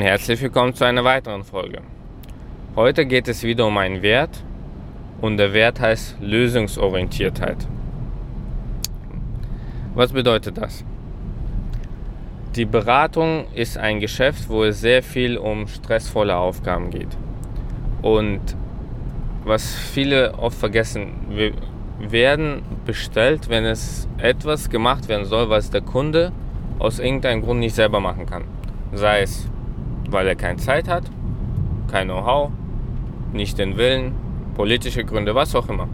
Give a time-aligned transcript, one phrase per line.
[0.00, 1.82] und herzlich willkommen zu einer weiteren Folge.
[2.74, 4.42] Heute geht es wieder um einen Wert
[5.20, 7.68] und der Wert heißt Lösungsorientiertheit.
[9.94, 10.86] Was bedeutet das?
[12.56, 17.18] Die Beratung ist ein Geschäft, wo es sehr viel um stressvolle Aufgaben geht.
[18.00, 18.40] Und
[19.44, 21.52] was viele oft vergessen, wir
[21.98, 26.32] werden bestellt, wenn es etwas gemacht werden soll, was der Kunde
[26.78, 28.44] aus irgendeinem Grund nicht selber machen kann.
[28.94, 29.46] Sei es
[30.10, 31.04] weil er keine Zeit hat,
[31.90, 32.50] kein Know-how,
[33.32, 34.12] nicht den Willen,
[34.54, 35.88] politische Gründe, was auch immer.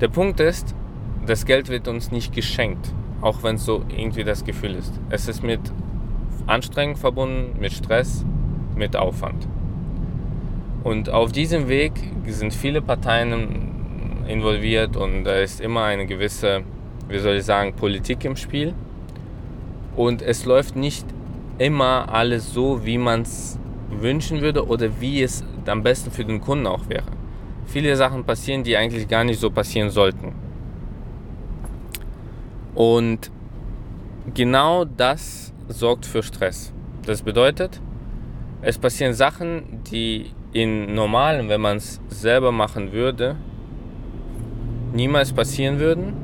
[0.00, 0.74] Der Punkt ist,
[1.26, 4.92] das Geld wird uns nicht geschenkt, auch wenn es so irgendwie das Gefühl ist.
[5.10, 5.60] Es ist mit
[6.46, 8.24] Anstrengung verbunden, mit Stress,
[8.74, 9.46] mit Aufwand.
[10.84, 11.92] Und auf diesem Weg
[12.26, 16.62] sind viele Parteien involviert und da ist immer eine gewisse,
[17.08, 18.74] wie soll ich sagen, Politik im Spiel.
[19.96, 21.04] Und es läuft nicht
[21.58, 23.58] immer alles so, wie man es
[23.90, 27.04] wünschen würde oder wie es am besten für den Kunden auch wäre.
[27.66, 30.32] Viele Sachen passieren, die eigentlich gar nicht so passieren sollten.
[32.74, 33.30] Und
[34.34, 36.72] genau das sorgt für Stress.
[37.04, 37.80] Das bedeutet,
[38.62, 43.36] es passieren Sachen, die in normalen, wenn man es selber machen würde,
[44.92, 46.14] niemals passieren würden.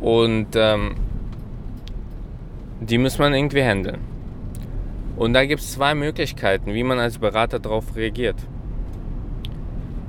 [0.00, 0.94] Und ähm,
[2.80, 4.00] die muss man irgendwie handeln.
[5.16, 8.36] Und da gibt es zwei Möglichkeiten, wie man als Berater darauf reagiert.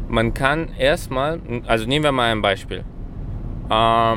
[0.08, 2.84] Man kann erstmal, also nehmen wir mal ein Beispiel.
[3.70, 4.16] Äh,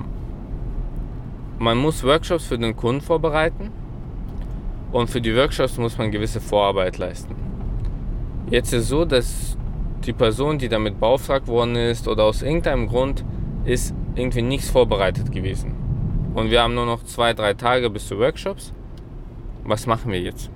[1.58, 3.70] man muss Workshops für den Kunden vorbereiten
[4.92, 7.34] und für die Workshops muss man gewisse Vorarbeit leisten.
[8.50, 9.56] Jetzt ist es so, dass
[10.05, 13.24] die Person, die damit beauftragt worden ist oder aus irgendeinem Grund
[13.64, 15.83] ist irgendwie nichts vorbereitet gewesen
[16.34, 18.72] und wir haben nur noch zwei, drei Tage bis zu Workshops.
[19.64, 20.50] Was machen wir jetzt?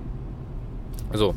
[1.11, 1.33] Also,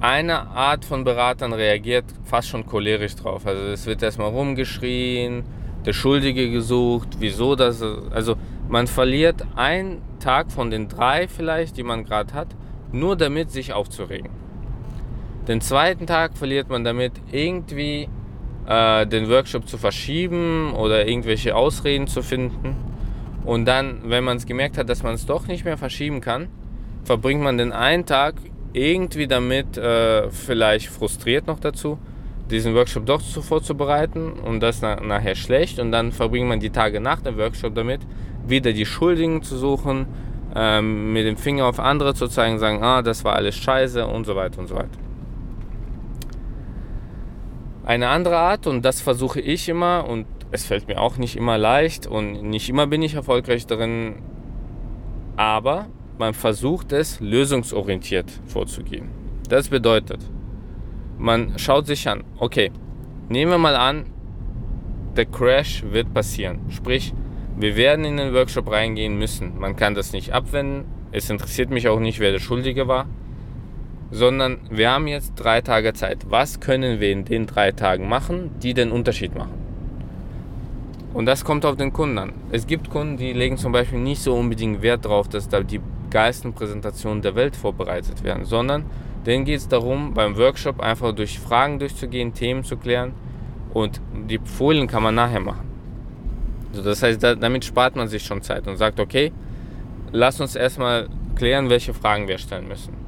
[0.00, 3.46] eine Art von Beratern reagiert fast schon cholerisch drauf.
[3.46, 5.44] Also es wird erstmal rumgeschrien,
[5.86, 7.80] der Schuldige gesucht, wieso das.
[8.10, 8.34] Also
[8.68, 12.48] man verliert einen Tag von den drei vielleicht, die man gerade hat,
[12.92, 14.30] nur damit sich aufzuregen.
[15.48, 18.08] Den zweiten Tag verliert man damit irgendwie
[18.66, 22.76] äh, den Workshop zu verschieben oder irgendwelche Ausreden zu finden.
[23.44, 26.48] Und dann, wenn man es gemerkt hat, dass man es doch nicht mehr verschieben kann,
[27.04, 28.36] verbringt man den einen Tag
[28.72, 31.98] irgendwie damit, äh, vielleicht frustriert noch dazu,
[32.50, 35.78] diesen Workshop doch zu vorzubereiten und das na nachher schlecht.
[35.78, 38.00] Und dann verbringt man die Tage nach dem Workshop damit,
[38.46, 40.06] wieder die Schuldigen zu suchen,
[40.54, 44.24] ähm, mit dem Finger auf andere zu zeigen, sagen, ah, das war alles scheiße und
[44.24, 45.03] so weiter und so weiter.
[47.84, 51.58] Eine andere Art, und das versuche ich immer, und es fällt mir auch nicht immer
[51.58, 54.22] leicht und nicht immer bin ich erfolgreich darin,
[55.36, 55.86] aber
[56.18, 59.10] man versucht es lösungsorientiert vorzugehen.
[59.50, 60.20] Das bedeutet,
[61.18, 62.70] man schaut sich an, okay,
[63.28, 64.06] nehmen wir mal an,
[65.16, 66.60] der Crash wird passieren.
[66.70, 67.12] Sprich,
[67.56, 69.58] wir werden in den Workshop reingehen müssen.
[69.58, 70.86] Man kann das nicht abwenden.
[71.12, 73.06] Es interessiert mich auch nicht, wer der Schuldige war
[74.14, 76.18] sondern wir haben jetzt drei Tage Zeit.
[76.28, 79.54] Was können wir in den drei Tagen machen, die den Unterschied machen?
[81.12, 82.32] Und das kommt auf den Kunden an.
[82.52, 85.80] Es gibt Kunden, die legen zum Beispiel nicht so unbedingt Wert darauf, dass da die
[86.10, 88.84] geilsten Präsentationen der Welt vorbereitet werden, sondern
[89.26, 93.14] denen geht es darum, beim Workshop einfach durch Fragen durchzugehen, Themen zu klären
[93.72, 95.68] und die Folien kann man nachher machen.
[96.70, 99.32] Also das heißt, damit spart man sich schon Zeit und sagt, okay,
[100.12, 103.03] lass uns erstmal klären, welche Fragen wir stellen müssen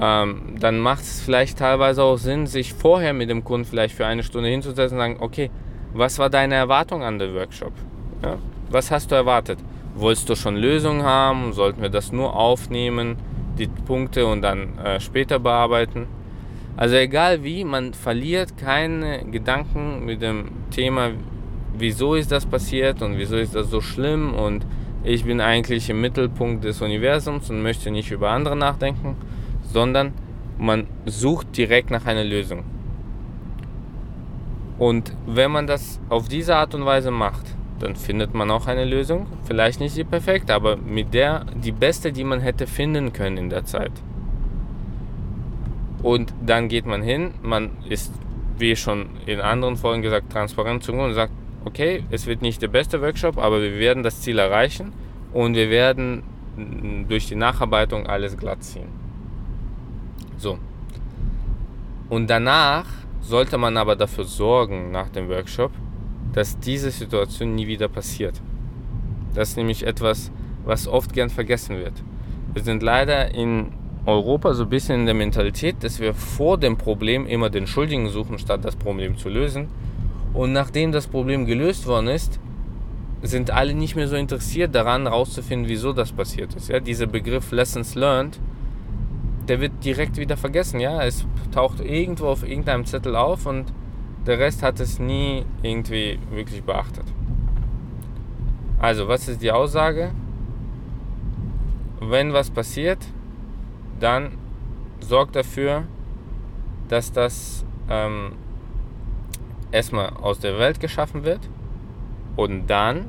[0.00, 4.06] ähm, dann macht es vielleicht teilweise auch Sinn, sich vorher mit dem Kunden vielleicht für
[4.06, 5.50] eine Stunde hinzusetzen und sagen, okay,
[5.92, 7.72] was war deine Erwartung an den Workshop?
[8.22, 8.38] Ja?
[8.70, 9.58] Was hast du erwartet?
[9.94, 11.52] Wolltest du schon Lösungen haben?
[11.52, 13.16] Sollten wir das nur aufnehmen,
[13.58, 16.08] die Punkte und dann äh, später bearbeiten?
[16.76, 21.10] Also egal wie, man verliert keine Gedanken mit dem Thema,
[21.76, 24.66] wieso ist das passiert und wieso ist das so schlimm und
[25.04, 29.16] ich bin eigentlich im Mittelpunkt des Universums und möchte nicht über andere nachdenken,
[29.64, 30.12] sondern
[30.58, 32.64] man sucht direkt nach einer Lösung.
[34.78, 37.46] Und wenn man das auf diese Art und Weise macht,
[37.78, 39.26] dann findet man auch eine Lösung.
[39.44, 43.50] Vielleicht nicht die perfekte, aber mit der die beste, die man hätte finden können in
[43.50, 43.92] der Zeit.
[46.02, 48.12] Und dann geht man hin, man ist,
[48.58, 51.32] wie schon in anderen Folgen gesagt, transparent zu und sagt,
[51.64, 54.92] okay, es wird nicht der beste Workshop, aber wir werden das Ziel erreichen
[55.32, 56.22] und wir werden
[57.08, 59.03] durch die Nacharbeitung alles glatt ziehen.
[60.36, 60.58] So.
[62.08, 62.86] Und danach
[63.20, 65.72] sollte man aber dafür sorgen, nach dem Workshop,
[66.32, 68.40] dass diese Situation nie wieder passiert.
[69.34, 70.30] Das ist nämlich etwas,
[70.64, 71.94] was oft gern vergessen wird.
[72.52, 73.72] Wir sind leider in
[74.06, 78.08] Europa so ein bisschen in der Mentalität, dass wir vor dem Problem immer den Schuldigen
[78.08, 79.68] suchen, statt das Problem zu lösen.
[80.34, 82.38] Und nachdem das Problem gelöst worden ist,
[83.22, 86.68] sind alle nicht mehr so interessiert daran, herauszufinden, wieso das passiert ist.
[86.68, 88.38] Ja, dieser Begriff Lessons Learned,
[89.48, 90.80] der wird direkt wieder vergessen.
[90.80, 93.72] Ja, es taucht irgendwo auf irgendeinem Zettel auf und
[94.26, 97.04] der Rest hat es nie irgendwie wirklich beachtet.
[98.78, 100.12] Also, was ist die Aussage?
[102.00, 102.98] Wenn was passiert,
[104.00, 104.32] dann
[105.00, 105.84] sorg dafür,
[106.88, 108.32] dass das ähm,
[109.70, 111.40] erstmal aus der Welt geschaffen wird
[112.36, 113.06] und dann,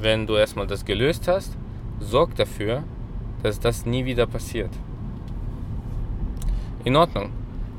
[0.00, 1.56] wenn du erstmal das gelöst hast,
[2.00, 2.84] sorg dafür,
[3.42, 4.70] dass das nie wieder passiert.
[6.86, 7.30] In Ordnung.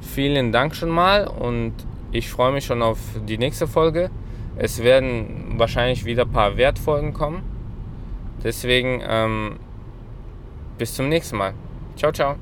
[0.02, 1.72] Vielen Dank schon mal und
[2.12, 4.12] ich freue mich schon auf die nächste Folge.
[4.58, 7.42] Es werden wahrscheinlich wieder ein paar Wertfolgen kommen.
[8.44, 9.60] Deswegen ähm,
[10.78, 11.54] bis zum nächsten Mal.
[11.96, 12.36] Ciao, ciao.